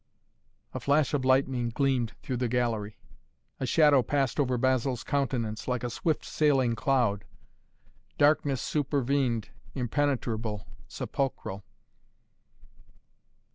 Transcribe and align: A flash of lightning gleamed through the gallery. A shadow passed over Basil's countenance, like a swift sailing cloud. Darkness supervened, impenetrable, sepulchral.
A 0.73 0.79
flash 0.79 1.13
of 1.13 1.23
lightning 1.25 1.69
gleamed 1.69 2.13
through 2.23 2.37
the 2.37 2.47
gallery. 2.47 2.97
A 3.59 3.67
shadow 3.67 4.01
passed 4.01 4.39
over 4.39 4.57
Basil's 4.57 5.03
countenance, 5.03 5.67
like 5.67 5.83
a 5.83 5.91
swift 5.91 6.25
sailing 6.25 6.73
cloud. 6.75 7.23
Darkness 8.17 8.63
supervened, 8.63 9.49
impenetrable, 9.75 10.65
sepulchral. 10.87 11.63